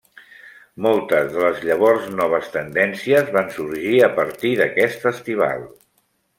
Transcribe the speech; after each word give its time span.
Motes 0.85 1.29
de 1.35 1.43
les 1.43 1.61
llavors 1.65 2.07
noves 2.21 2.49
tendències 2.57 3.31
van 3.37 3.53
sorgir 3.59 4.03
a 4.09 4.13
partir 4.19 4.57
d'aquest 4.63 5.09
festival. 5.09 5.67